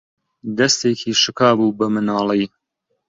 دەستێکی 0.57 1.13
شکا 1.21 1.49
بوو 1.57 1.75
بە 1.79 1.85
مناڵی 1.93 2.43